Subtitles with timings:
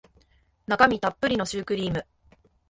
[0.65, 2.07] 中身たっぷりのシュークリーム